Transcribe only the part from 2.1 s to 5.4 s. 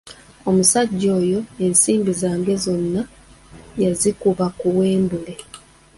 zange zonna yazikuba ku wembuule.